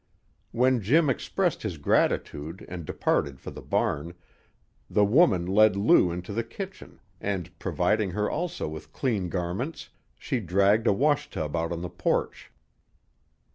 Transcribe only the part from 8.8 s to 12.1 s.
clean garments, she dragged a wash tub out on the